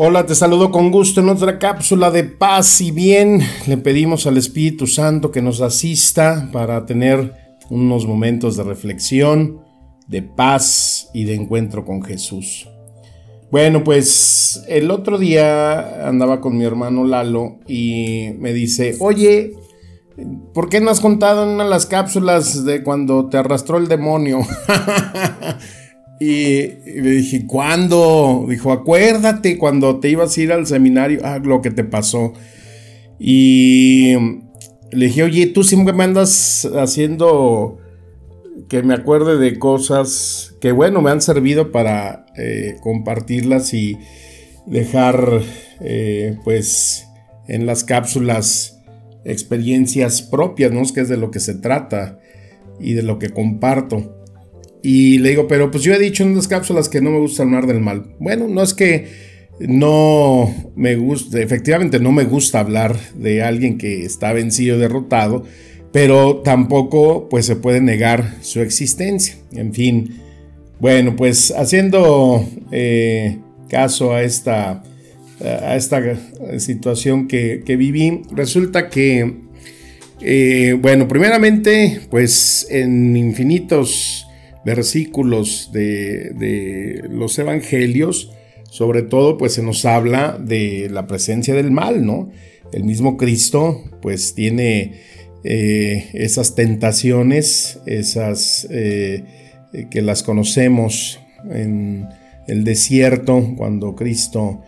Hola, 0.00 0.26
te 0.26 0.36
saludo 0.36 0.70
con 0.70 0.92
gusto 0.92 1.20
en 1.20 1.28
otra 1.28 1.58
cápsula 1.58 2.12
de 2.12 2.22
paz 2.22 2.80
y 2.80 2.92
bien. 2.92 3.40
Le 3.66 3.78
pedimos 3.78 4.28
al 4.28 4.36
Espíritu 4.36 4.86
Santo 4.86 5.32
que 5.32 5.42
nos 5.42 5.60
asista 5.60 6.48
para 6.52 6.86
tener 6.86 7.34
unos 7.68 8.06
momentos 8.06 8.56
de 8.56 8.62
reflexión, 8.62 9.60
de 10.06 10.22
paz 10.22 11.10
y 11.12 11.24
de 11.24 11.34
encuentro 11.34 11.84
con 11.84 12.04
Jesús. 12.04 12.68
Bueno, 13.50 13.82
pues 13.82 14.62
el 14.68 14.92
otro 14.92 15.18
día 15.18 16.06
andaba 16.06 16.40
con 16.40 16.56
mi 16.56 16.62
hermano 16.62 17.04
Lalo 17.04 17.58
y 17.66 18.28
me 18.38 18.52
dice, 18.52 18.94
oye, 19.00 19.54
¿por 20.54 20.68
qué 20.68 20.80
no 20.80 20.92
has 20.92 21.00
contado 21.00 21.42
en 21.42 21.48
una 21.48 21.64
de 21.64 21.70
las 21.70 21.86
cápsulas 21.86 22.64
de 22.64 22.84
cuando 22.84 23.28
te 23.28 23.36
arrastró 23.36 23.78
el 23.78 23.88
demonio? 23.88 24.38
Y, 26.20 26.66
le 26.84 27.10
dije, 27.10 27.46
¿cuándo? 27.46 28.46
Dijo, 28.48 28.72
acuérdate 28.72 29.56
cuando 29.56 30.00
te 30.00 30.08
ibas 30.08 30.36
a 30.36 30.40
ir 30.40 30.52
al 30.52 30.66
seminario, 30.66 31.20
ah, 31.22 31.38
lo 31.38 31.62
que 31.62 31.70
te 31.70 31.84
pasó. 31.84 32.32
Y 33.18 34.14
le 34.92 35.06
dije, 35.06 35.22
oye, 35.22 35.46
tú 35.46 35.64
siempre 35.64 35.92
me 35.92 36.04
andas 36.04 36.68
haciendo 36.76 37.78
que 38.68 38.82
me 38.82 38.94
acuerde 38.94 39.38
de 39.38 39.58
cosas 39.58 40.54
que, 40.60 40.72
bueno, 40.72 41.00
me 41.00 41.10
han 41.10 41.22
servido 41.22 41.72
para 41.72 42.26
eh, 42.36 42.76
compartirlas 42.82 43.72
y 43.72 43.96
dejar, 44.66 45.42
eh, 45.80 46.36
pues, 46.44 47.06
en 47.46 47.64
las 47.64 47.84
cápsulas 47.84 48.78
experiencias 49.24 50.22
propias, 50.22 50.72
¿no? 50.72 50.82
Que 50.92 51.00
es 51.00 51.08
de 51.08 51.16
lo 51.16 51.30
que 51.30 51.40
se 51.40 51.54
trata 51.54 52.18
y 52.80 52.94
de 52.94 53.02
lo 53.02 53.18
que 53.18 53.30
comparto. 53.30 54.17
Y 54.82 55.18
le 55.18 55.30
digo, 55.30 55.48
pero 55.48 55.70
pues 55.70 55.82
yo 55.82 55.92
he 55.92 55.98
dicho 55.98 56.22
en 56.22 56.30
unas 56.30 56.48
cápsulas 56.48 56.88
que 56.88 57.00
no 57.00 57.10
me 57.10 57.18
gusta 57.18 57.42
hablar 57.42 57.66
del 57.66 57.80
mal. 57.80 58.14
Bueno, 58.20 58.48
no 58.48 58.62
es 58.62 58.74
que 58.74 59.06
no 59.60 60.72
me 60.76 60.96
guste, 60.96 61.42
efectivamente 61.42 61.98
no 61.98 62.12
me 62.12 62.24
gusta 62.24 62.60
hablar 62.60 62.96
de 63.14 63.42
alguien 63.42 63.76
que 63.76 64.04
está 64.04 64.32
vencido, 64.32 64.78
derrotado, 64.78 65.44
pero 65.92 66.42
tampoco 66.44 67.28
pues 67.28 67.46
se 67.46 67.56
puede 67.56 67.80
negar 67.80 68.36
su 68.40 68.60
existencia. 68.60 69.36
En 69.52 69.74
fin, 69.74 70.20
bueno, 70.80 71.16
pues 71.16 71.52
haciendo 71.56 72.46
eh, 72.70 73.38
caso 73.68 74.12
a 74.12 74.22
esta, 74.22 74.84
a 75.40 75.76
esta 75.76 76.00
situación 76.58 77.26
que, 77.26 77.62
viví, 77.66 78.22
resulta 78.30 78.88
que, 78.88 79.38
eh, 80.20 80.76
bueno, 80.80 81.08
primeramente, 81.08 82.00
pues 82.10 82.68
en 82.70 83.16
infinitos 83.16 84.27
versículos 84.68 85.70
de, 85.72 87.02
los 87.10 87.38
evangelios, 87.38 88.30
sobre 88.70 89.00
todo 89.00 89.38
pues 89.38 89.54
se 89.54 89.62
nos 89.62 89.86
habla 89.86 90.38
de 90.38 90.88
la 90.90 91.06
presencia 91.06 91.54
del 91.54 91.70
mal, 91.70 92.04
¿no? 92.04 92.30
El 92.70 92.84
mismo 92.84 93.16
Cristo 93.16 93.82
pues 94.02 94.34
tiene 94.34 95.00
eh, 95.42 96.10
esas 96.12 96.54
tentaciones, 96.54 97.80
esas 97.86 98.66
eh, 98.70 99.24
que 99.90 100.02
las 100.02 100.22
conocemos 100.22 101.18
en 101.50 102.06
el 102.46 102.64
desierto, 102.64 103.54
cuando 103.56 103.94
Cristo 103.94 104.60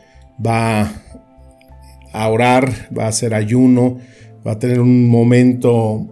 va 0.45 0.95
a 2.15 2.29
orar, 2.29 2.89
va 2.97 3.05
a 3.05 3.09
hacer 3.09 3.35
ayuno, 3.35 3.99
va 4.47 4.53
a 4.53 4.59
tener 4.59 4.81
un 4.81 5.09
momento 5.09 6.07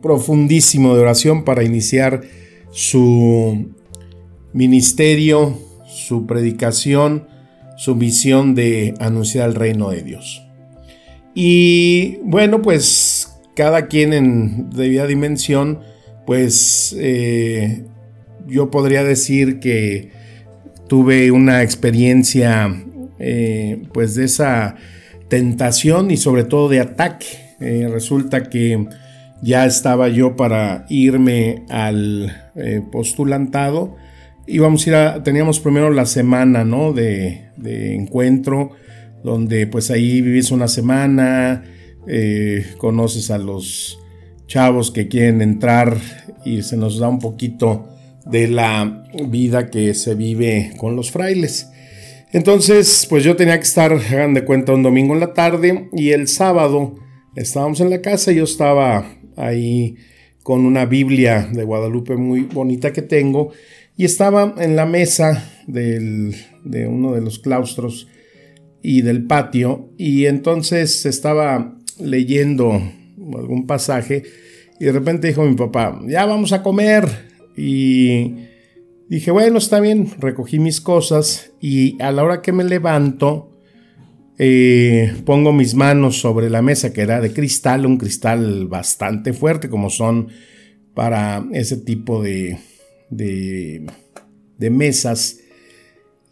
profundísimo 0.00 0.94
de 0.94 1.00
oración 1.00 1.44
para 1.44 1.64
iniciar 1.64 2.20
su 2.72 3.70
ministerio, 4.52 5.58
su 5.86 6.26
predicación, 6.26 7.28
su 7.76 7.94
misión 7.94 8.54
de 8.54 8.94
anunciar 8.98 9.48
el 9.48 9.54
reino 9.54 9.90
de 9.90 10.02
Dios. 10.02 10.42
Y 11.34 12.16
bueno, 12.24 12.62
pues 12.62 13.32
cada 13.54 13.86
quien 13.86 14.12
en 14.12 14.70
debida 14.70 15.06
dimensión, 15.06 15.80
pues 16.26 16.96
eh, 16.98 17.84
yo 18.46 18.70
podría 18.70 19.04
decir 19.04 19.60
que 19.60 20.10
tuve 20.88 21.30
una 21.30 21.62
experiencia 21.62 22.84
eh, 23.18 23.82
pues 23.92 24.14
de 24.14 24.24
esa 24.24 24.76
tentación 25.28 26.10
y 26.10 26.16
sobre 26.16 26.44
todo 26.44 26.68
de 26.68 26.80
ataque. 26.80 27.26
Eh, 27.60 27.88
resulta 27.90 28.50
que 28.50 28.86
ya 29.42 29.66
estaba 29.66 30.08
yo 30.08 30.36
para 30.36 30.86
irme 30.88 31.64
al 31.68 32.50
eh, 32.54 32.80
postulantado. 32.90 33.96
Íbamos 34.46 34.86
a 34.86 34.90
ir 34.90 34.96
a, 34.96 35.22
teníamos 35.22 35.58
primero 35.58 35.90
la 35.90 36.06
semana, 36.06 36.64
¿no? 36.64 36.92
De, 36.92 37.50
encuentro, 37.94 38.70
donde 39.24 39.66
pues 39.66 39.90
ahí 39.90 40.20
vives 40.20 40.52
una 40.52 40.68
semana, 40.68 41.64
eh, 42.06 42.64
conoces 42.78 43.30
a 43.30 43.38
los 43.38 43.98
chavos 44.46 44.90
que 44.90 45.08
quieren 45.08 45.42
entrar 45.42 45.96
y 46.44 46.62
se 46.62 46.76
nos 46.76 46.98
da 46.98 47.08
un 47.08 47.18
poquito 47.18 47.88
de 48.24 48.48
la 48.48 49.04
vida 49.28 49.70
que 49.70 49.94
se 49.94 50.14
vive 50.14 50.72
con 50.76 50.94
los 50.94 51.10
frailes. 51.10 51.68
Entonces, 52.32 53.06
pues 53.10 53.24
yo 53.24 53.36
tenía 53.36 53.56
que 53.58 53.64
estar, 53.64 53.92
hagan 53.92 54.34
de 54.34 54.44
cuenta, 54.44 54.72
un 54.72 54.82
domingo 54.82 55.14
en 55.14 55.20
la 55.20 55.34
tarde 55.34 55.88
y 55.92 56.10
el 56.10 56.28
sábado 56.28 56.94
estábamos 57.34 57.80
en 57.80 57.90
la 57.90 58.00
casa, 58.00 58.32
yo 58.32 58.44
estaba 58.44 59.04
ahí 59.36 59.96
con 60.42 60.64
una 60.64 60.86
Biblia 60.86 61.48
de 61.52 61.64
Guadalupe 61.64 62.16
muy 62.16 62.42
bonita 62.42 62.92
que 62.92 63.02
tengo. 63.02 63.52
Y 63.96 64.04
estaba 64.04 64.54
en 64.58 64.76
la 64.76 64.86
mesa 64.86 65.50
de 65.66 66.86
uno 66.88 67.12
de 67.12 67.20
los 67.20 67.38
claustros 67.38 68.08
y 68.82 69.02
del 69.02 69.26
patio. 69.26 69.90
Y 69.96 70.26
entonces 70.26 71.06
estaba 71.06 71.76
leyendo 71.98 72.72
algún 73.36 73.66
pasaje 73.66 74.24
y 74.80 74.86
de 74.86 74.92
repente 74.92 75.28
dijo 75.28 75.44
mi 75.44 75.54
papá, 75.54 76.00
ya 76.08 76.26
vamos 76.26 76.52
a 76.52 76.62
comer 76.62 77.08
y 77.56 78.34
dije, 79.08 79.30
bueno, 79.30 79.58
está 79.58 79.78
bien, 79.78 80.08
recogí 80.18 80.58
mis 80.58 80.80
cosas 80.80 81.52
y 81.60 82.02
a 82.02 82.10
la 82.10 82.24
hora 82.24 82.42
que 82.42 82.50
me 82.52 82.64
levanto, 82.64 83.51
pongo 85.24 85.52
mis 85.52 85.74
manos 85.74 86.18
sobre 86.18 86.50
la 86.50 86.62
mesa 86.62 86.92
que 86.92 87.02
era 87.02 87.20
de 87.20 87.32
cristal, 87.32 87.86
un 87.86 87.98
cristal 87.98 88.66
bastante 88.66 89.32
fuerte 89.32 89.68
como 89.68 89.90
son 89.90 90.28
para 90.94 91.44
ese 91.52 91.76
tipo 91.76 92.22
de, 92.22 92.58
de, 93.10 94.70
mesas. 94.70 95.38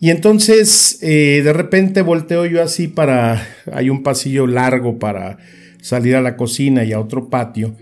Y 0.00 0.10
entonces 0.10 0.98
eh, 1.02 1.42
de 1.44 1.52
repente 1.52 2.02
volteo 2.02 2.46
yo 2.46 2.62
así 2.62 2.88
para, 2.88 3.46
hay 3.72 3.90
un 3.90 4.02
pasillo 4.02 4.46
largo 4.46 4.98
para 4.98 5.38
salir 5.82 6.16
a 6.16 6.22
la 6.22 6.36
cocina 6.36 6.84
y 6.84 6.92
a 6.92 7.00
otro 7.00 7.28
patio. 7.28 7.76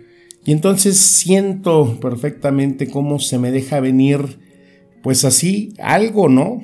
Y 0.45 0.53
entonces 0.53 0.97
siento 0.97 1.99
perfectamente 2.01 2.89
cómo 2.89 3.19
se 3.19 3.39
me 3.39 3.51
deja 3.51 3.81
venir, 3.81 4.39
pues 5.03 5.25
así, 5.25 5.75
algo, 5.79 6.29
¿no? 6.29 6.63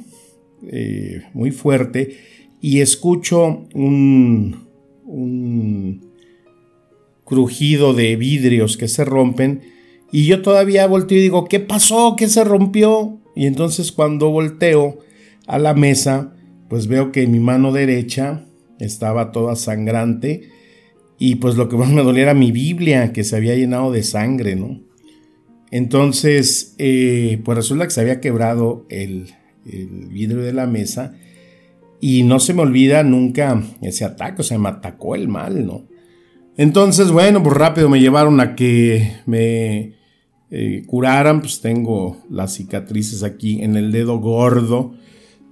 Eh, 0.67 1.23
muy 1.35 1.51
fuerte 1.51 2.17
y 2.67 2.81
escucho 2.81 3.67
un, 3.75 4.57
crujido 7.27 7.93
de 7.93 8.17
vidrios 8.17 8.79
que 8.79 8.89
se 8.89 9.05
rompen 9.05 9.61
y 10.11 10.25
yo 10.25 10.41
todavía 10.41 10.87
volteo 10.87 11.19
y 11.19 11.21
digo, 11.21 11.45
¿qué 11.45 11.61
pasó? 11.61 12.15
¿Qué 12.17 12.27
se 12.27 12.43
rompió? 12.43 13.21
Y 13.37 13.45
entonces 13.45 13.93
cuando 13.93 14.31
volteo 14.31 14.99
a 15.47 15.59
la 15.59 15.75
mesa, 15.75 16.33
pues 16.71 16.87
veo 16.87 17.13
que 17.13 17.27
mi 17.27 17.39
mano 17.39 17.71
derecha 17.71 18.47
estaba 18.81 19.31
toda 19.31 19.57
sangrante 19.57 20.49
y 21.19 21.35
pues 21.35 21.57
lo 21.57 21.69
que 21.69 21.77
más 21.77 21.91
me 21.91 22.03
dolía 22.03 22.23
era 22.23 22.35
mi 22.35 22.51
Biblia 22.51 23.13
que 23.13 23.25
se 23.25 23.37
había 23.37 23.57
llenado 23.57 23.93
de 23.93 24.03
sangre, 24.03 24.57
¿no? 24.57 24.81
Entonces, 25.71 26.77
eh, 26.79 27.43
pues 27.45 27.59
resulta 27.59 27.85
que 27.85 27.91
se 27.91 28.01
había 28.01 28.23
quebrado 28.23 28.87
el 28.89 29.35
vidrio 29.67 30.41
de 30.41 30.55
la 30.55 30.67
mesa 30.67 31.15
y 32.01 32.23
no 32.23 32.39
se 32.41 32.55
me 32.55 32.63
olvida 32.63 33.03
nunca 33.03 33.63
ese 33.81 34.05
ataque, 34.05 34.43
o 34.43 34.45
sea, 34.45 34.59
me 34.59 34.69
atacó 34.69 35.15
el 35.15 35.29
mal, 35.29 35.67
¿no? 35.67 35.87
Entonces, 36.57 37.11
bueno, 37.11 37.43
pues 37.43 37.57
rápido 37.57 37.89
me 37.89 38.01
llevaron 38.01 38.41
a 38.41 38.55
que 38.55 39.17
me 39.27 39.95
eh, 40.51 40.85
curaran, 40.87 41.41
pues 41.41 41.61
tengo 41.61 42.19
las 42.31 42.55
cicatrices 42.55 43.23
aquí 43.23 43.63
en 43.63 43.77
el 43.77 43.91
dedo 43.91 44.19
gordo, 44.19 44.95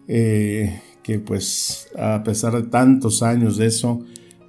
eh, 0.06 0.80
que 1.02 1.18
pues 1.18 1.88
a 1.98 2.22
pesar 2.22 2.54
de 2.54 2.68
tantos 2.68 3.22
años 3.22 3.56
de 3.56 3.66
eso, 3.66 4.04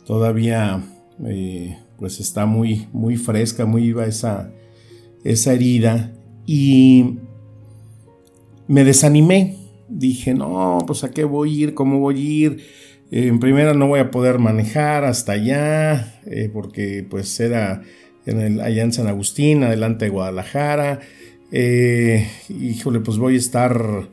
todavía 0.06 0.84
eh, 1.26 1.78
pues 1.98 2.20
está 2.20 2.46
muy, 2.46 2.88
muy 2.92 3.18
fresca, 3.18 3.66
muy 3.66 3.84
viva 3.84 4.06
esa, 4.06 4.52
esa 5.24 5.54
herida. 5.54 6.12
Y 6.46 7.16
me 8.68 8.84
desanimé. 8.84 9.63
Dije, 9.88 10.34
no, 10.34 10.80
pues 10.88 11.04
a 11.04 11.12
qué 11.12 11.24
voy 11.24 11.50
a 11.50 11.64
ir, 11.64 11.74
cómo 11.74 12.00
voy 12.00 12.16
a 12.16 12.20
ir. 12.20 12.66
en 13.12 13.40
primera 13.40 13.74
no 13.74 13.88
voy 13.88 14.00
a 14.00 14.12
poder 14.12 14.40
manejar 14.40 15.06
hasta 15.06 15.34
allá, 15.34 16.22
porque 16.54 17.06
pues 17.08 17.40
era 17.40 17.84
en 18.26 18.40
el, 18.40 18.62
allá 18.62 18.84
en 18.84 18.94
San 18.94 19.08
Agustín, 19.08 19.64
adelante 19.64 20.06
de 20.06 20.12
Guadalajara. 20.12 21.00
Eh, 21.52 22.28
híjole, 22.50 23.00
pues 23.00 23.18
voy 23.18 23.36
a 23.36 23.38
estar 23.38 24.10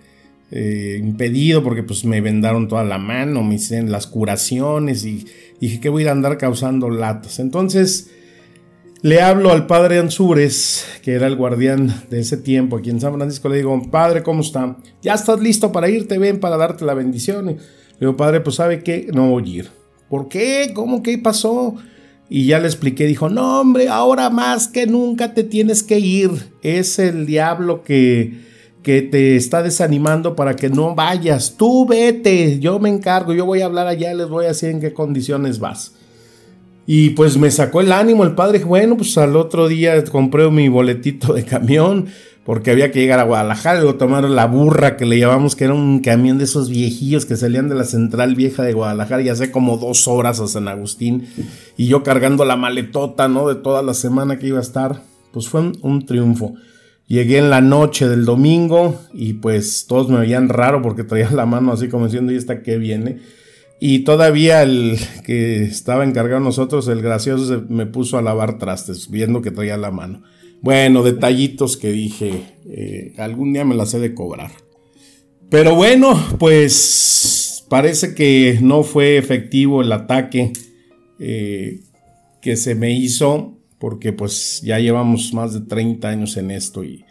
eh, 0.50 0.98
impedido 1.00 1.62
porque 1.62 1.82
pues 1.82 2.04
me 2.04 2.20
vendaron 2.20 2.68
toda 2.68 2.84
la 2.84 2.98
mano, 2.98 3.42
me 3.42 3.54
hicieron 3.54 3.90
las 3.90 4.06
curaciones 4.06 5.04
y 5.04 5.26
dije 5.60 5.80
que 5.80 5.88
voy 5.88 6.06
a 6.06 6.12
andar 6.12 6.38
causando 6.38 6.90
latas. 6.90 7.38
Entonces 7.38 8.10
le 9.02 9.22
hablo 9.22 9.50
al 9.50 9.66
padre 9.66 9.98
Ansures, 9.98 10.84
que 11.02 11.14
era 11.14 11.26
el 11.26 11.36
guardián 11.36 12.04
de 12.10 12.20
ese 12.20 12.36
tiempo 12.36 12.76
aquí 12.76 12.90
en 12.90 13.00
San 13.00 13.14
Francisco, 13.14 13.48
le 13.48 13.56
digo, 13.58 13.80
padre, 13.90 14.22
¿cómo 14.22 14.42
está? 14.42 14.76
¿Ya 15.02 15.14
estás 15.14 15.40
listo 15.40 15.72
para 15.72 15.88
irte? 15.88 16.18
Ven 16.18 16.38
para 16.38 16.56
darte 16.56 16.84
la 16.84 16.94
bendición. 16.94 17.46
le 17.46 17.56
digo, 17.98 18.16
padre, 18.16 18.40
pues 18.40 18.56
sabe 18.56 18.82
que 18.82 19.08
no 19.12 19.30
voy 19.30 19.44
a 19.44 19.56
ir. 19.56 19.70
¿Por 20.08 20.28
qué? 20.28 20.72
¿Cómo? 20.74 21.02
¿Qué 21.02 21.16
pasó? 21.18 21.76
Y 22.28 22.46
ya 22.46 22.60
le 22.60 22.66
expliqué, 22.66 23.06
dijo, 23.06 23.28
no 23.28 23.60
hombre, 23.60 23.88
ahora 23.88 24.28
más 24.30 24.68
que 24.68 24.86
nunca 24.86 25.34
te 25.34 25.44
tienes 25.44 25.82
que 25.82 25.98
ir. 25.98 26.30
Es 26.62 26.98
el 26.98 27.26
diablo 27.26 27.82
que, 27.82 28.40
que 28.82 29.02
te 29.02 29.36
está 29.36 29.62
desanimando 29.62 30.36
para 30.36 30.56
que 30.56 30.68
no 30.68 30.94
vayas. 30.94 31.56
Tú 31.56 31.86
vete, 31.86 32.60
yo 32.60 32.78
me 32.78 32.88
encargo, 32.88 33.32
yo 33.32 33.46
voy 33.46 33.62
a 33.62 33.64
hablar 33.64 33.86
allá, 33.86 34.12
les 34.14 34.28
voy 34.28 34.44
a 34.44 34.48
decir 34.48 34.70
en 34.70 34.80
qué 34.80 34.92
condiciones 34.92 35.58
vas. 35.58 35.94
Y 36.92 37.10
pues 37.10 37.36
me 37.36 37.52
sacó 37.52 37.82
el 37.82 37.92
ánimo 37.92 38.24
el 38.24 38.32
padre, 38.32 38.64
bueno, 38.64 38.96
pues 38.96 39.16
al 39.16 39.36
otro 39.36 39.68
día 39.68 40.04
compré 40.06 40.50
mi 40.50 40.68
boletito 40.68 41.34
de 41.34 41.44
camión, 41.44 42.06
porque 42.42 42.72
había 42.72 42.90
que 42.90 42.98
llegar 42.98 43.20
a 43.20 43.22
Guadalajara, 43.22 43.78
luego 43.78 43.96
tomar 43.96 44.24
la 44.24 44.46
burra 44.48 44.96
que 44.96 45.06
le 45.06 45.16
llamamos, 45.16 45.54
que 45.54 45.66
era 45.66 45.74
un 45.74 46.00
camión 46.00 46.38
de 46.38 46.44
esos 46.44 46.68
viejillos 46.68 47.26
que 47.26 47.36
salían 47.36 47.68
de 47.68 47.76
la 47.76 47.84
central 47.84 48.34
vieja 48.34 48.64
de 48.64 48.72
Guadalajara 48.72 49.22
y 49.22 49.28
hace 49.28 49.52
como 49.52 49.76
dos 49.76 50.08
horas 50.08 50.40
a 50.40 50.48
San 50.48 50.66
Agustín, 50.66 51.28
y 51.76 51.86
yo 51.86 52.02
cargando 52.02 52.44
la 52.44 52.56
maletota, 52.56 53.28
¿no? 53.28 53.46
De 53.46 53.54
toda 53.54 53.82
la 53.82 53.94
semana 53.94 54.40
que 54.40 54.48
iba 54.48 54.58
a 54.58 54.62
estar, 54.62 55.00
pues 55.32 55.48
fue 55.48 55.70
un, 55.82 56.04
triunfo. 56.06 56.54
Llegué 57.06 57.38
en 57.38 57.50
la 57.50 57.60
noche 57.60 58.08
del 58.08 58.24
domingo 58.24 59.00
y 59.14 59.34
pues 59.34 59.86
todos 59.86 60.08
me 60.08 60.18
veían 60.18 60.48
raro 60.48 60.82
porque 60.82 61.04
traía 61.04 61.30
la 61.30 61.46
mano 61.46 61.70
así 61.70 61.88
como 61.88 62.06
diciendo, 62.06 62.32
¿y 62.32 62.36
esta 62.36 62.64
qué 62.64 62.78
viene? 62.78 63.20
Y 63.82 64.00
todavía 64.00 64.62
el 64.62 64.98
que 65.24 65.62
estaba 65.62 66.04
encargado 66.04 66.38
nosotros, 66.38 66.86
el 66.88 67.00
gracioso, 67.00 67.64
me 67.70 67.86
puso 67.86 68.18
a 68.18 68.22
lavar 68.22 68.58
trastes, 68.58 69.10
viendo 69.10 69.40
que 69.40 69.50
traía 69.50 69.78
la 69.78 69.90
mano. 69.90 70.22
Bueno, 70.60 71.02
detallitos 71.02 71.78
que 71.78 71.90
dije, 71.90 72.42
eh, 72.66 73.14
algún 73.16 73.54
día 73.54 73.64
me 73.64 73.74
las 73.74 73.94
he 73.94 73.98
de 73.98 74.14
cobrar. 74.14 74.50
Pero 75.48 75.74
bueno, 75.74 76.22
pues 76.38 77.64
parece 77.70 78.14
que 78.14 78.58
no 78.60 78.82
fue 78.82 79.16
efectivo 79.16 79.80
el 79.80 79.92
ataque 79.92 80.52
eh, 81.18 81.80
que 82.42 82.58
se 82.58 82.74
me 82.74 82.92
hizo, 82.92 83.56
porque 83.78 84.12
pues 84.12 84.60
ya 84.62 84.78
llevamos 84.78 85.32
más 85.32 85.54
de 85.54 85.62
30 85.62 86.06
años 86.06 86.36
en 86.36 86.50
esto 86.50 86.84
y, 86.84 87.06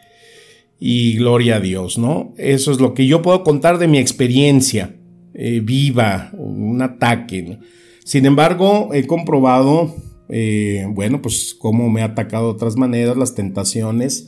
y 0.80 1.18
gloria 1.18 1.56
a 1.56 1.60
Dios, 1.60 1.98
¿no? 1.98 2.36
Eso 2.38 2.72
es 2.72 2.80
lo 2.80 2.94
que 2.94 3.08
yo 3.08 3.24
puedo 3.24 3.44
contar 3.44 3.80
de 3.80 3.88
mi 3.88 3.98
experiencia 3.98 4.99
eh, 5.42 5.62
viva, 5.62 6.32
un 6.34 6.82
ataque. 6.82 7.60
Sin 8.04 8.26
embargo, 8.26 8.90
he 8.94 9.08
comprobado 9.08 9.96
eh, 10.28 10.86
bueno, 10.90 11.22
pues 11.22 11.56
cómo 11.58 11.90
me 11.90 12.02
ha 12.02 12.08
atacado 12.08 12.48
de 12.48 12.52
otras 12.52 12.76
maneras, 12.76 13.16
las 13.16 13.36
tentaciones. 13.36 14.28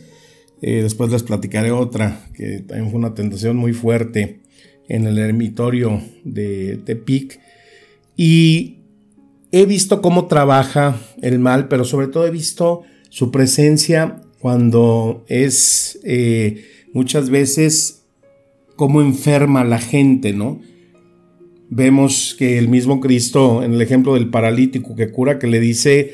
Eh, 0.62 0.82
después 0.82 1.12
les 1.12 1.24
platicaré 1.24 1.72
otra, 1.72 2.26
que 2.34 2.60
también 2.60 2.92
fue 2.92 2.98
una 2.98 3.14
tentación 3.14 3.58
muy 3.58 3.74
fuerte 3.74 4.40
en 4.88 5.06
el 5.06 5.18
ermitorio 5.18 6.02
de 6.24 6.80
Tepic. 6.86 7.42
Y 8.16 8.78
he 9.52 9.66
visto 9.66 10.02
cómo 10.02 10.28
trabaja 10.28 10.98
el 11.22 11.40
mal, 11.40 11.68
pero 11.68 11.84
sobre 11.84 12.08
todo 12.08 12.26
he 12.26 12.32
visto 12.32 12.84
su 13.10 13.32
presencia 13.32 14.22
cuando 14.40 15.26
es 15.28 16.00
muchas 16.94 17.30
veces 17.30 18.04
cómo 18.78 19.02
enferma 19.02 19.66
la 19.66 19.80
gente, 19.80 20.32
¿no? 20.32 20.71
Vemos 21.72 22.36
que 22.38 22.60
el 22.60 22.68
mismo 22.68 23.00
Cristo, 23.00 23.64
en 23.64 23.74
el 23.74 23.82
ejemplo 23.82 24.14
del 24.14 24.30
paralítico 24.30 24.94
que 24.94 25.10
cura, 25.10 25.40
que 25.40 25.48
le 25.48 25.60
dice, 25.60 26.14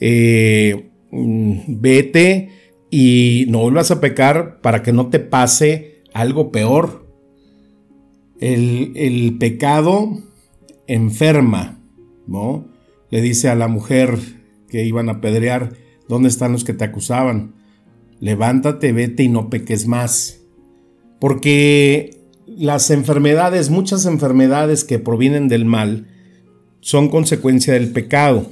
eh, 0.00 0.90
mm, 1.10 1.80
vete 1.80 2.50
y 2.90 3.46
no 3.48 3.60
vuelvas 3.60 3.90
a 3.90 4.00
pecar 4.00 4.60
para 4.60 4.82
que 4.82 4.92
no 4.92 5.08
te 5.08 5.18
pase 5.18 6.02
algo 6.12 6.52
peor. 6.52 7.06
El, 8.38 8.92
el 8.96 9.38
pecado 9.38 10.10
enferma, 10.86 11.80
¿no? 12.26 12.68
Le 13.10 13.22
dice 13.22 13.48
a 13.48 13.56
la 13.56 13.66
mujer 13.66 14.18
que 14.68 14.84
iban 14.84 15.08
a 15.08 15.12
apedrear, 15.12 15.72
¿dónde 16.06 16.28
están 16.28 16.52
los 16.52 16.64
que 16.64 16.74
te 16.74 16.84
acusaban? 16.84 17.54
Levántate, 18.20 18.92
vete 18.92 19.22
y 19.22 19.28
no 19.30 19.48
peques 19.48 19.86
más. 19.86 20.42
Porque 21.18 22.17
las 22.56 22.90
enfermedades, 22.90 23.70
muchas 23.70 24.06
enfermedades 24.06 24.84
que 24.84 24.98
provienen 24.98 25.48
del 25.48 25.64
mal, 25.64 26.06
son 26.80 27.08
consecuencia 27.08 27.74
del 27.74 27.90
pecado. 27.90 28.46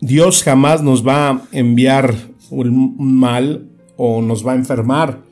Dios 0.00 0.42
jamás 0.42 0.82
nos 0.82 1.06
va 1.06 1.28
a 1.28 1.42
enviar 1.52 2.14
un 2.50 2.96
mal 2.98 3.68
o 3.96 4.22
nos 4.22 4.46
va 4.46 4.52
a 4.52 4.56
enfermar. 4.56 5.22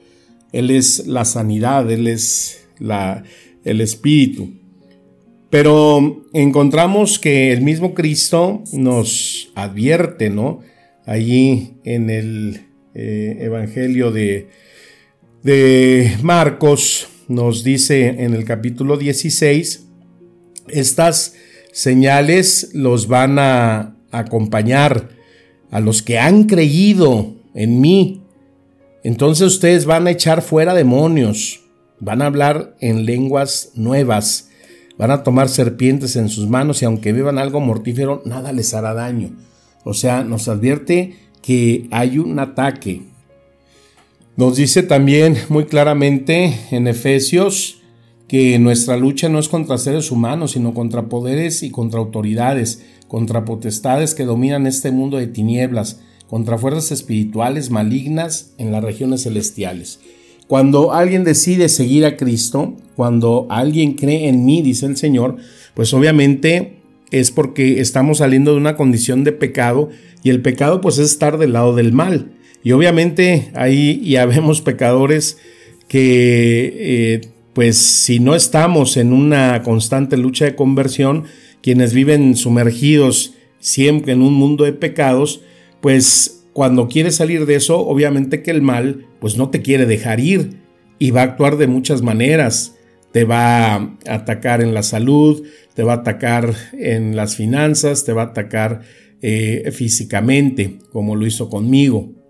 Él 0.52 0.70
es 0.70 1.06
la 1.06 1.24
sanidad, 1.24 1.90
Él 1.90 2.06
es 2.06 2.66
la, 2.78 3.24
el 3.64 3.80
espíritu. 3.80 4.50
Pero 5.50 6.24
encontramos 6.32 7.18
que 7.18 7.52
el 7.52 7.62
mismo 7.62 7.94
Cristo 7.94 8.62
nos 8.72 9.50
advierte, 9.54 10.30
¿no? 10.30 10.60
Allí 11.06 11.74
en 11.84 12.10
el 12.10 12.66
eh, 12.94 13.38
Evangelio 13.40 14.10
de, 14.10 14.48
de 15.42 16.16
Marcos, 16.22 17.08
nos 17.28 17.64
dice 17.64 18.22
en 18.24 18.34
el 18.34 18.44
capítulo 18.44 18.96
16, 18.96 19.86
estas 20.68 21.34
señales 21.72 22.70
los 22.72 23.08
van 23.08 23.38
a 23.38 23.96
acompañar 24.10 25.10
a 25.70 25.80
los 25.80 26.02
que 26.02 26.18
han 26.18 26.44
creído 26.44 27.34
en 27.54 27.80
mí. 27.80 28.22
Entonces 29.02 29.46
ustedes 29.46 29.84
van 29.84 30.06
a 30.06 30.12
echar 30.12 30.40
fuera 30.40 30.72
demonios, 30.74 31.60
van 32.00 32.22
a 32.22 32.26
hablar 32.26 32.76
en 32.80 33.04
lenguas 33.04 33.72
nuevas, 33.74 34.50
van 34.96 35.10
a 35.10 35.22
tomar 35.22 35.48
serpientes 35.48 36.16
en 36.16 36.28
sus 36.28 36.48
manos 36.48 36.80
y 36.80 36.84
aunque 36.84 37.12
beban 37.12 37.38
algo 37.38 37.60
mortífero, 37.60 38.22
nada 38.24 38.52
les 38.52 38.72
hará 38.72 38.94
daño. 38.94 39.36
O 39.84 39.94
sea, 39.94 40.22
nos 40.24 40.48
advierte 40.48 41.16
que 41.42 41.88
hay 41.90 42.18
un 42.18 42.38
ataque, 42.38 43.02
nos 44.36 44.56
dice 44.56 44.82
también 44.82 45.36
muy 45.48 45.64
claramente 45.66 46.54
en 46.70 46.86
Efesios 46.86 47.80
que 48.28 48.58
nuestra 48.58 48.96
lucha 48.96 49.28
no 49.28 49.38
es 49.38 49.48
contra 49.48 49.78
seres 49.78 50.10
humanos, 50.10 50.52
sino 50.52 50.74
contra 50.74 51.08
poderes 51.08 51.62
y 51.62 51.70
contra 51.70 52.00
autoridades, 52.00 52.84
contra 53.06 53.44
potestades 53.44 54.14
que 54.14 54.24
dominan 54.24 54.66
este 54.66 54.90
mundo 54.90 55.18
de 55.18 55.26
tinieblas, 55.26 56.00
contra 56.26 56.58
fuerzas 56.58 56.90
espirituales 56.90 57.70
malignas 57.70 58.54
en 58.58 58.72
las 58.72 58.82
regiones 58.82 59.22
celestiales. 59.22 60.00
Cuando 60.48 60.92
alguien 60.92 61.22
decide 61.22 61.68
seguir 61.68 62.04
a 62.04 62.16
Cristo, 62.16 62.74
cuando 62.96 63.46
alguien 63.50 63.94
cree 63.94 64.28
en 64.28 64.44
mí, 64.44 64.62
dice 64.62 64.86
el 64.86 64.96
Señor, 64.96 65.36
pues 65.74 65.94
obviamente 65.94 66.82
es 67.10 67.30
porque 67.30 67.80
estamos 67.80 68.18
saliendo 68.18 68.52
de 68.52 68.58
una 68.58 68.76
condición 68.76 69.22
de 69.22 69.32
pecado 69.32 69.90
y 70.22 70.30
el 70.30 70.42
pecado 70.42 70.80
pues 70.80 70.98
es 70.98 71.10
estar 71.10 71.38
del 71.38 71.52
lado 71.52 71.74
del 71.74 71.92
mal. 71.92 72.32
Y 72.64 72.72
obviamente 72.72 73.52
ahí 73.54 74.00
ya 74.04 74.26
vemos 74.26 74.62
pecadores 74.62 75.38
que 75.86 76.72
eh, 76.76 77.20
pues 77.52 77.76
si 77.76 78.18
no 78.18 78.34
estamos 78.34 78.96
en 78.96 79.12
una 79.12 79.62
constante 79.62 80.16
lucha 80.16 80.46
de 80.46 80.56
conversión, 80.56 81.24
quienes 81.62 81.94
viven 81.94 82.34
sumergidos 82.34 83.34
siempre 83.60 84.12
en 84.12 84.22
un 84.22 84.34
mundo 84.34 84.64
de 84.64 84.72
pecados, 84.72 85.42
pues 85.80 86.46
cuando 86.52 86.88
quieres 86.88 87.16
salir 87.16 87.46
de 87.46 87.54
eso, 87.54 87.78
obviamente 87.78 88.42
que 88.42 88.50
el 88.50 88.62
mal 88.62 89.06
pues 89.20 89.36
no 89.36 89.50
te 89.50 89.62
quiere 89.62 89.86
dejar 89.86 90.20
ir 90.20 90.58
y 90.98 91.10
va 91.10 91.20
a 91.20 91.24
actuar 91.24 91.56
de 91.56 91.66
muchas 91.66 92.02
maneras. 92.02 92.76
Te 93.12 93.24
va 93.24 93.74
a 93.74 93.94
atacar 94.08 94.60
en 94.60 94.74
la 94.74 94.82
salud, 94.82 95.44
te 95.74 95.84
va 95.84 95.92
a 95.92 95.96
atacar 95.96 96.52
en 96.72 97.14
las 97.14 97.36
finanzas, 97.36 98.04
te 98.04 98.12
va 98.12 98.22
a 98.22 98.26
atacar 98.26 98.82
eh, 99.22 99.70
físicamente, 99.72 100.78
como 100.90 101.14
lo 101.14 101.24
hizo 101.26 101.48
conmigo. 101.48 102.23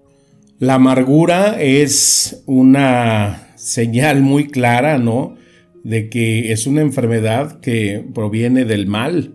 La 0.58 0.74
amargura 0.74 1.60
es 1.60 2.42
una 2.46 3.48
señal 3.56 4.22
muy 4.22 4.48
clara, 4.48 4.98
¿no? 4.98 5.36
De 5.82 6.08
que 6.08 6.52
es 6.52 6.66
una 6.66 6.80
enfermedad 6.80 7.60
que 7.60 8.04
proviene 8.14 8.64
del 8.64 8.86
mal. 8.86 9.34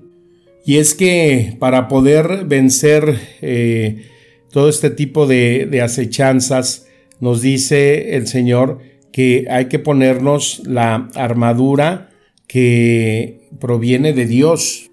Y 0.65 0.77
es 0.77 0.95
que 0.95 1.55
para 1.59 1.88
poder 1.88 2.45
vencer 2.45 3.19
eh, 3.41 4.05
todo 4.51 4.69
este 4.69 4.89
tipo 4.89 5.27
de, 5.27 5.67
de 5.69 5.81
acechanzas, 5.81 6.88
nos 7.19 7.41
dice 7.41 8.15
el 8.15 8.27
Señor 8.27 8.79
que 9.11 9.45
hay 9.49 9.65
que 9.65 9.79
ponernos 9.79 10.61
la 10.65 11.09
armadura 11.15 12.11
que 12.47 13.49
proviene 13.59 14.13
de 14.13 14.25
Dios. 14.25 14.88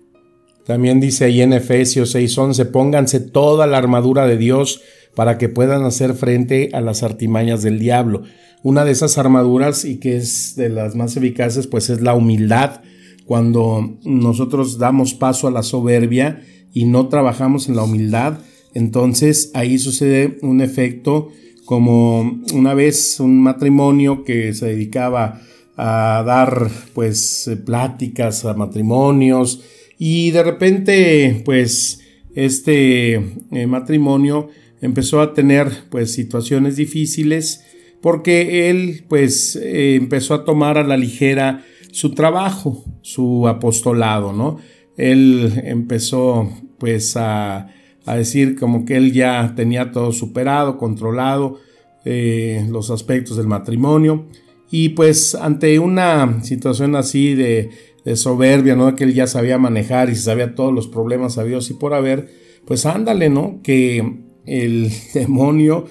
También 0.66 0.98
dice 0.98 1.26
ahí 1.26 1.42
en 1.42 1.52
Efesios 1.52 2.14
6:11, 2.14 2.64
pónganse 2.66 3.20
toda 3.20 3.68
la 3.68 3.78
armadura 3.78 4.26
de 4.26 4.36
Dios 4.36 4.80
para 5.14 5.38
que 5.38 5.48
puedan 5.48 5.84
hacer 5.84 6.14
frente 6.14 6.70
a 6.72 6.80
las 6.80 7.04
artimañas 7.04 7.62
del 7.62 7.78
diablo. 7.78 8.24
Una 8.64 8.84
de 8.84 8.90
esas 8.90 9.16
armaduras 9.16 9.84
y 9.84 9.98
que 9.98 10.16
es 10.16 10.56
de 10.56 10.68
las 10.68 10.96
más 10.96 11.16
eficaces 11.16 11.68
pues 11.68 11.88
es 11.88 12.00
la 12.00 12.14
humildad. 12.14 12.80
Cuando 13.26 13.96
nosotros 14.04 14.78
damos 14.78 15.14
paso 15.14 15.46
a 15.46 15.52
la 15.52 15.62
soberbia 15.62 16.42
y 16.72 16.84
no 16.84 17.08
trabajamos 17.08 17.68
en 17.68 17.76
la 17.76 17.84
humildad, 17.84 18.38
entonces 18.74 19.52
ahí 19.54 19.78
sucede 19.78 20.38
un 20.42 20.60
efecto 20.60 21.28
como 21.64 22.40
una 22.52 22.74
vez 22.74 23.20
un 23.20 23.40
matrimonio 23.40 24.24
que 24.24 24.52
se 24.52 24.66
dedicaba 24.66 25.40
a 25.76 26.24
dar 26.26 26.68
pues 26.92 27.50
pláticas 27.64 28.44
a 28.44 28.54
matrimonios 28.54 29.62
y 29.98 30.30
de 30.30 30.42
repente 30.42 31.42
pues 31.44 32.00
este 32.34 33.14
eh, 33.14 33.66
matrimonio 33.66 34.48
empezó 34.80 35.20
a 35.20 35.34
tener 35.34 35.68
pues 35.90 36.12
situaciones 36.12 36.76
difíciles 36.76 37.64
porque 38.02 38.68
él 38.70 39.04
pues 39.08 39.56
eh, 39.56 39.94
empezó 39.94 40.34
a 40.34 40.44
tomar 40.44 40.78
a 40.78 40.84
la 40.84 40.96
ligera 40.96 41.64
su 41.92 42.12
trabajo, 42.12 42.84
su 43.00 43.48
apostolado, 43.48 44.32
¿no? 44.32 44.58
Él 44.98 45.62
empezó 45.64 46.50
pues 46.78 47.16
a 47.16 47.70
a 48.06 48.14
decir 48.14 48.56
como 48.56 48.84
que 48.84 48.96
él 48.96 49.12
ya 49.12 49.52
tenía 49.56 49.90
todo 49.90 50.12
superado, 50.12 50.78
controlado, 50.78 51.58
eh, 52.04 52.64
los 52.70 52.90
aspectos 52.90 53.36
del 53.36 53.48
matrimonio. 53.48 54.26
Y 54.70 54.90
pues 54.90 55.34
ante 55.34 55.78
una 55.80 56.42
situación 56.42 56.94
así 56.94 57.34
de, 57.34 57.70
soberbia, 58.14 58.76
¿no? 58.76 58.94
Que 58.94 59.02
él 59.02 59.14
ya 59.14 59.26
sabía 59.26 59.58
manejar 59.58 60.10
y 60.10 60.14
sabía 60.14 60.54
todos 60.54 60.72
los 60.72 60.86
problemas 60.86 61.34
sabios 61.34 61.68
y 61.70 61.74
por 61.74 61.92
haber, 61.92 62.28
pues 62.64 62.86
ándale, 62.86 63.28
¿no? 63.30 63.60
Que 63.64 64.20
el 64.46 64.92
demonio 65.14 65.86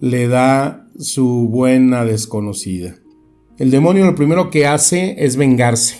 le 0.00 0.28
da 0.28 0.88
su 0.98 1.48
buena 1.50 2.06
desconocida. 2.06 2.96
El 3.58 3.70
demonio 3.70 4.06
lo 4.06 4.14
primero 4.14 4.50
que 4.50 4.66
hace 4.66 5.16
es 5.18 5.36
vengarse. 5.36 5.96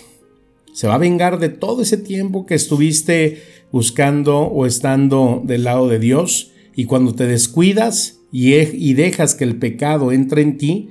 Se 0.72 0.86
va 0.86 0.94
a 0.94 0.98
vengar 0.98 1.38
de 1.38 1.50
todo 1.50 1.82
ese 1.82 1.98
tiempo 1.98 2.46
que 2.46 2.54
estuviste 2.54 3.42
buscando 3.70 4.38
o 4.38 4.64
estando 4.64 5.42
del 5.44 5.64
lado 5.64 5.88
de 5.88 5.98
Dios 5.98 6.52
y 6.74 6.84
cuando 6.86 7.14
te 7.14 7.26
descuidas 7.26 8.20
y, 8.32 8.54
y 8.54 8.94
dejas 8.94 9.34
que 9.34 9.44
el 9.44 9.56
pecado 9.56 10.12
entre 10.12 10.40
en 10.40 10.56
ti, 10.56 10.90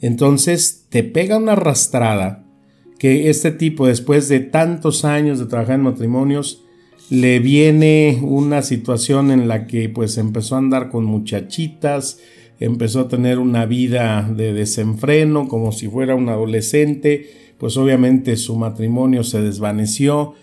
entonces 0.00 0.86
te 0.90 1.04
pega 1.04 1.38
una 1.38 1.52
arrastrada 1.52 2.47
que 2.98 3.30
este 3.30 3.50
tipo 3.50 3.86
después 3.86 4.28
de 4.28 4.40
tantos 4.40 5.04
años 5.04 5.38
de 5.38 5.46
trabajar 5.46 5.76
en 5.76 5.82
matrimonios 5.82 6.64
le 7.10 7.38
viene 7.38 8.18
una 8.22 8.62
situación 8.62 9.30
en 9.30 9.48
la 9.48 9.66
que 9.66 9.88
pues 9.88 10.18
empezó 10.18 10.56
a 10.56 10.58
andar 10.58 10.90
con 10.90 11.04
muchachitas, 11.04 12.18
empezó 12.60 13.00
a 13.00 13.08
tener 13.08 13.38
una 13.38 13.66
vida 13.66 14.28
de 14.30 14.52
desenfreno 14.52 15.48
como 15.48 15.72
si 15.72 15.88
fuera 15.88 16.14
un 16.14 16.28
adolescente, 16.28 17.30
pues 17.56 17.76
obviamente 17.76 18.36
su 18.36 18.56
matrimonio 18.56 19.24
se 19.24 19.40
desvaneció, 19.40 20.34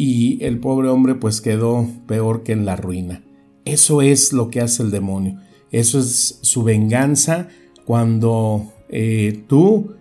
y 0.00 0.42
el 0.42 0.60
pobre 0.60 0.88
hombre 0.88 1.14
pues 1.14 1.42
quedó 1.42 1.86
peor 2.06 2.42
que 2.42 2.52
en 2.52 2.64
la 2.64 2.74
ruina. 2.74 3.22
Eso 3.66 4.00
es 4.00 4.32
lo 4.32 4.48
que 4.48 4.62
hace 4.62 4.82
el 4.82 4.90
demonio. 4.90 5.38
Eso 5.72 5.98
es 5.98 6.38
su 6.40 6.62
venganza 6.62 7.48
cuando 7.84 8.72
eh, 8.88 9.42
tú 9.46 9.92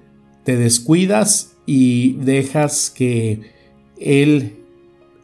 te 0.45 0.55
descuidas 0.55 1.57
y 1.71 2.13
dejas 2.13 2.89
que 2.89 3.41
él 3.99 4.55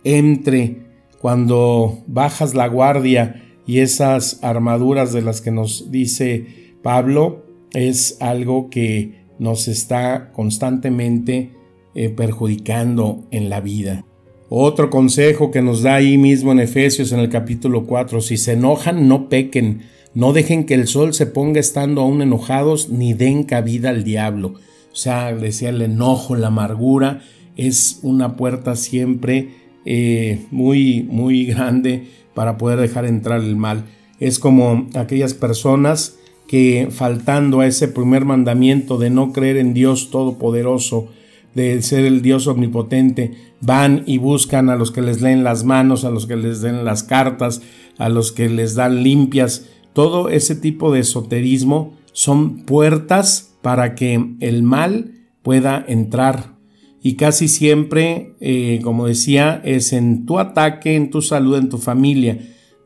entre 0.04 0.78
cuando 1.20 2.04
bajas 2.06 2.54
la 2.54 2.68
guardia 2.68 3.42
y 3.66 3.80
esas 3.80 4.44
armaduras 4.44 5.12
de 5.12 5.24
las 5.24 5.42
que 5.42 5.50
nos 5.50 5.90
dice 5.90 6.76
Pablo 6.84 7.48
es 7.74 8.18
algo 8.20 8.70
que 8.70 9.26
nos 9.40 9.68
está 9.68 10.32
constantemente 10.34 11.50
eh, 11.96 12.10
perjudicando 12.10 13.24
en 13.32 13.50
la 13.50 13.60
vida. 13.60 14.06
Otro 14.48 14.92
consejo 14.92 15.50
que 15.50 15.64
nos 15.64 15.82
da 15.82 15.96
ahí 15.96 16.20
mismo 16.20 16.52
en 16.52 16.60
Efesios 16.60 17.12
en 17.12 17.22
el 17.22 17.30
capítulo 17.30 17.88
4, 17.88 18.22
si 18.22 18.38
se 18.38 18.54
enojan, 18.54 19.08
no 19.08 19.30
pequen, 19.30 19.82
no 20.14 20.32
dejen 20.32 20.68
que 20.68 20.76
el 20.76 20.86
sol 20.86 21.16
se 21.16 21.26
ponga 21.26 21.60
estando 21.60 22.02
aún 22.02 22.22
enojados, 22.22 22.90
ni 22.90 23.16
den 23.16 23.46
cabida 23.46 23.90
al 23.90 24.04
diablo. 24.04 24.54
O 24.96 24.98
sea, 24.98 25.36
decía 25.36 25.72
el 25.72 25.82
enojo, 25.82 26.38
la 26.38 26.48
amargura, 26.48 27.20
es 27.58 28.00
una 28.02 28.38
puerta 28.38 28.78
siempre 28.78 29.50
eh, 29.84 30.46
muy, 30.52 31.04
muy 31.04 31.46
grande 31.46 32.08
para 32.34 32.58
poder 32.58 32.80
dejar 32.80 33.06
entrar 33.06 33.42
el 33.42 33.58
mal. 33.58 33.84
Es 34.22 34.40
como 34.40 34.88
aquellas 34.96 35.34
personas 35.34 36.16
que 36.48 36.88
faltando 36.92 37.60
a 37.60 37.68
ese 37.68 37.90
primer 37.90 38.24
mandamiento 38.24 38.98
de 38.98 39.10
no 39.10 39.34
creer 39.34 39.58
en 39.58 39.74
Dios 39.74 40.12
Todopoderoso, 40.12 41.10
de 41.56 41.82
ser 41.82 42.06
el 42.06 42.22
Dios 42.22 42.48
omnipotente, 42.48 43.34
van 43.60 44.04
y 44.06 44.18
buscan 44.18 44.70
a 44.70 44.78
los 44.78 44.92
que 44.92 45.02
les 45.02 45.22
leen 45.22 45.44
las 45.44 45.66
manos, 45.66 46.06
a 46.06 46.10
los 46.10 46.26
que 46.26 46.38
les 46.38 46.62
den 46.62 46.86
las 46.86 47.04
cartas, 47.04 47.62
a 47.98 48.08
los 48.08 48.32
que 48.32 48.48
les 48.48 48.76
dan 48.76 49.04
limpias. 49.04 49.66
Todo 49.92 50.30
ese 50.30 50.56
tipo 50.56 50.94
de 50.94 51.02
esoterismo 51.02 51.96
son 52.14 52.64
puertas 52.64 53.55
para 53.66 53.96
que 53.96 54.36
el 54.42 54.62
mal 54.62 55.14
pueda 55.42 55.84
entrar. 55.88 56.54
Y 57.02 57.16
casi 57.16 57.48
siempre, 57.48 58.36
eh, 58.40 58.80
como 58.84 59.08
decía, 59.08 59.60
es 59.66 59.92
en 59.92 60.28
tu 60.28 60.38
ataque, 60.38 60.96
en 60.96 61.10
tu 61.10 61.24
salud, 61.24 61.58
en 61.58 61.70
tu 61.70 61.80
familia. 61.80 62.38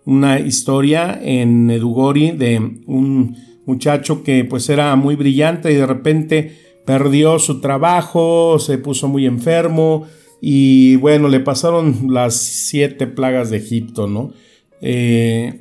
Una 0.06 0.40
historia 0.40 1.20
en 1.22 1.70
Edugori 1.70 2.32
de 2.32 2.80
un 2.86 3.36
muchacho 3.66 4.24
que 4.24 4.46
pues 4.46 4.70
era 4.70 4.96
muy 4.96 5.18
brillante 5.18 5.70
y 5.70 5.76
de 5.76 5.86
repente 5.86 6.56
perdió 6.86 7.40
su 7.40 7.60
trabajo, 7.60 8.58
se 8.58 8.78
puso 8.78 9.10
muy 9.10 9.26
enfermo 9.26 10.06
y 10.40 10.96
bueno, 10.96 11.28
le 11.28 11.42
pasaron 11.42 12.08
las 12.08 12.38
siete 12.38 13.06
plagas 13.06 13.50
de 13.50 13.58
Egipto, 13.58 14.08
¿no? 14.08 14.32
Eh, 14.80 15.60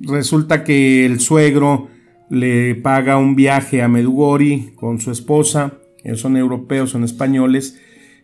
resulta 0.00 0.62
que 0.62 1.06
el 1.06 1.20
suegro 1.20 1.88
le 2.32 2.74
paga 2.74 3.18
un 3.18 3.36
viaje 3.36 3.82
a 3.82 3.88
Medugori 3.88 4.72
con 4.74 5.00
su 5.00 5.10
esposa, 5.10 5.74
son 6.14 6.36
europeos, 6.36 6.90
son 6.90 7.04
españoles, 7.04 7.78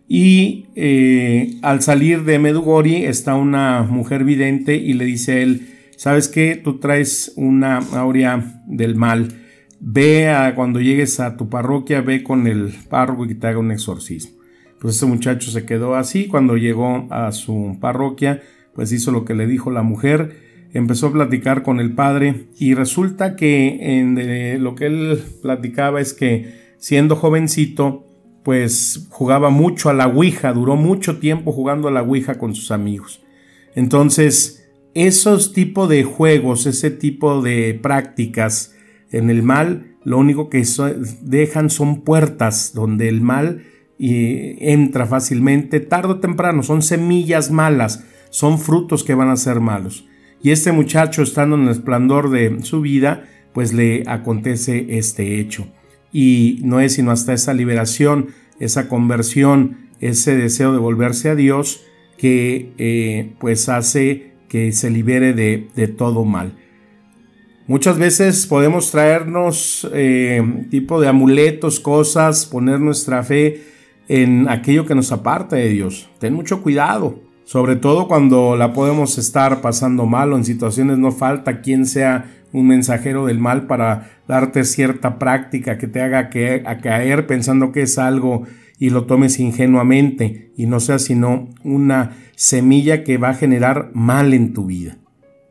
y 0.08 0.66
eh, 0.74 1.58
al 1.60 1.82
salir 1.82 2.24
de 2.24 2.38
Medugori 2.38 3.04
está 3.04 3.34
una 3.34 3.82
mujer 3.82 4.24
vidente 4.24 4.76
y 4.76 4.94
le 4.94 5.04
dice 5.04 5.32
a 5.32 5.42
él, 5.42 5.68
¿sabes 5.96 6.28
qué? 6.28 6.56
Tú 6.56 6.78
traes 6.78 7.34
una 7.36 7.76
aurea 7.92 8.62
del 8.66 8.96
mal 8.96 9.28
ve 9.80 10.52
cuando 10.54 10.80
llegues 10.80 11.20
a 11.20 11.36
tu 11.36 11.48
parroquia, 11.48 12.00
ve 12.00 12.22
con 12.22 12.46
el 12.46 12.72
párroco 12.88 13.24
y 13.24 13.28
que 13.28 13.34
te 13.34 13.46
haga 13.46 13.58
un 13.58 13.70
exorcismo. 13.70 14.38
Pues 14.80 14.96
ese 14.96 15.06
muchacho 15.06 15.50
se 15.50 15.66
quedó 15.66 15.96
así, 15.96 16.28
cuando 16.28 16.56
llegó 16.56 17.06
a 17.10 17.32
su 17.32 17.76
parroquia, 17.80 18.42
pues 18.74 18.92
hizo 18.92 19.10
lo 19.10 19.24
que 19.24 19.34
le 19.34 19.46
dijo 19.46 19.70
la 19.70 19.82
mujer, 19.82 20.47
empezó 20.72 21.08
a 21.08 21.12
platicar 21.12 21.62
con 21.62 21.80
el 21.80 21.94
padre 21.94 22.48
y 22.58 22.74
resulta 22.74 23.36
que 23.36 23.98
en 23.98 24.62
lo 24.62 24.74
que 24.74 24.86
él 24.86 25.22
platicaba 25.42 26.00
es 26.00 26.12
que 26.14 26.74
siendo 26.78 27.16
jovencito, 27.16 28.06
pues 28.44 29.08
jugaba 29.10 29.50
mucho 29.50 29.90
a 29.90 29.94
la 29.94 30.06
Ouija, 30.06 30.52
duró 30.52 30.76
mucho 30.76 31.18
tiempo 31.18 31.52
jugando 31.52 31.88
a 31.88 31.90
la 31.90 32.02
Ouija 32.02 32.38
con 32.38 32.54
sus 32.54 32.70
amigos. 32.70 33.20
Entonces, 33.74 34.68
esos 34.94 35.52
tipos 35.52 35.88
de 35.88 36.04
juegos, 36.04 36.66
ese 36.66 36.90
tipo 36.90 37.42
de 37.42 37.78
prácticas, 37.80 38.74
en 39.10 39.30
el 39.30 39.42
mal 39.42 39.96
lo 40.04 40.18
único 40.18 40.48
que 40.48 40.64
dejan 41.22 41.70
son 41.70 42.02
puertas 42.02 42.72
donde 42.74 43.08
el 43.08 43.20
mal 43.20 43.62
entra 43.98 45.06
fácilmente, 45.06 45.80
tarde 45.80 46.12
o 46.12 46.20
temprano, 46.20 46.62
son 46.62 46.82
semillas 46.82 47.50
malas, 47.50 48.04
son 48.30 48.58
frutos 48.58 49.04
que 49.04 49.14
van 49.14 49.28
a 49.28 49.36
ser 49.36 49.60
malos. 49.60 50.06
Y 50.42 50.50
este 50.50 50.72
muchacho, 50.72 51.22
estando 51.22 51.56
en 51.56 51.64
el 51.64 51.70
esplendor 51.70 52.30
de 52.30 52.62
su 52.62 52.80
vida, 52.80 53.24
pues 53.52 53.72
le 53.72 54.04
acontece 54.06 54.98
este 54.98 55.40
hecho. 55.40 55.66
Y 56.12 56.60
no 56.62 56.80
es 56.80 56.94
sino 56.94 57.10
hasta 57.10 57.32
esa 57.32 57.54
liberación, 57.54 58.28
esa 58.60 58.88
conversión, 58.88 59.88
ese 60.00 60.36
deseo 60.36 60.72
de 60.72 60.78
volverse 60.78 61.28
a 61.28 61.34
Dios, 61.34 61.84
que 62.16 62.72
eh, 62.78 63.34
pues 63.40 63.68
hace 63.68 64.32
que 64.48 64.72
se 64.72 64.90
libere 64.90 65.32
de 65.32 65.88
todo 65.88 66.24
mal. 66.24 66.54
Muchas 67.68 67.98
veces 67.98 68.46
podemos 68.46 68.90
traernos 68.90 69.86
eh, 69.92 70.42
tipo 70.70 71.02
de 71.02 71.08
amuletos, 71.08 71.80
cosas, 71.80 72.46
poner 72.46 72.80
nuestra 72.80 73.22
fe 73.22 73.62
en 74.08 74.48
aquello 74.48 74.86
que 74.86 74.94
nos 74.94 75.12
aparta 75.12 75.56
de 75.56 75.68
Dios. 75.68 76.08
Ten 76.18 76.32
mucho 76.32 76.62
cuidado, 76.62 77.20
sobre 77.48 77.76
todo 77.76 78.08
cuando 78.08 78.56
la 78.58 78.74
podemos 78.74 79.16
estar 79.16 79.62
pasando 79.62 80.04
mal 80.04 80.34
o 80.34 80.36
en 80.36 80.44
situaciones 80.44 80.98
no 80.98 81.12
falta 81.12 81.62
quien 81.62 81.86
sea 81.86 82.26
un 82.52 82.66
mensajero 82.66 83.24
del 83.24 83.38
mal 83.38 83.66
para 83.66 84.10
darte 84.28 84.64
cierta 84.64 85.18
práctica 85.18 85.78
que 85.78 85.86
te 85.86 86.02
haga 86.02 86.28
caer 86.28 87.26
pensando 87.26 87.72
que 87.72 87.80
es 87.80 87.96
algo 87.96 88.42
y 88.78 88.90
lo 88.90 89.06
tomes 89.06 89.40
ingenuamente 89.40 90.52
y 90.58 90.66
no 90.66 90.78
sea 90.78 90.98
sino 90.98 91.48
una 91.64 92.18
semilla 92.36 93.02
que 93.02 93.16
va 93.16 93.30
a 93.30 93.34
generar 93.34 93.92
mal 93.94 94.34
en 94.34 94.52
tu 94.52 94.66
vida. 94.66 94.98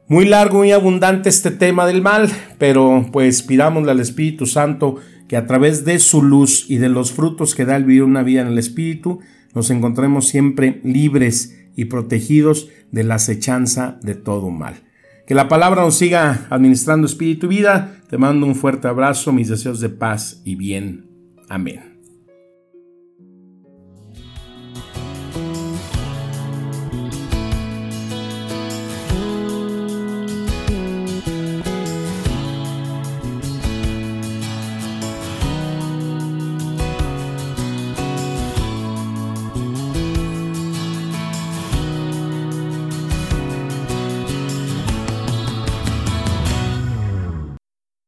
Muy 0.08 0.26
largo 0.26 0.64
y 0.66 0.74
abundante 0.74 1.30
este 1.30 1.50
tema 1.50 1.88
del 1.88 2.04
mal, 2.04 2.30
pero 2.60 3.08
pues 3.12 3.42
pidámosle 3.42 3.90
al 3.90 4.02
Espíritu 4.02 4.46
Santo 4.46 4.98
que 5.28 5.36
a 5.36 5.48
través 5.48 5.84
de 5.84 5.98
su 5.98 6.22
luz 6.22 6.70
y 6.70 6.78
de 6.78 6.90
los 6.90 7.12
frutos 7.12 7.56
que 7.56 7.66
da 7.66 7.76
el 7.76 7.86
vivir 7.86 8.04
una 8.04 8.22
vida 8.22 8.42
en 8.42 8.50
el 8.50 8.60
Espíritu, 8.60 9.20
nos 9.56 9.72
encontremos 9.72 10.28
siempre 10.28 10.80
libres 10.84 11.56
y 11.78 11.86
protegidos 11.86 12.68
de 12.92 13.06
la 13.06 13.16
acechanza 13.16 13.98
de 14.02 14.16
todo 14.16 14.50
mal. 14.50 14.84
Que 15.26 15.36
la 15.36 15.48
palabra 15.48 15.84
nos 15.84 15.96
siga 15.96 16.48
administrando 16.50 17.06
espíritu 17.06 17.46
y 17.46 17.58
vida. 17.58 18.02
Te 18.10 18.18
mando 18.18 18.46
un 18.46 18.56
fuerte 18.56 18.90
abrazo, 18.90 19.32
mis 19.32 19.48
deseos 19.48 19.80
de 19.80 19.90
paz 19.90 20.42
y 20.44 20.56
bien. 20.56 21.06
Amén. 21.48 21.97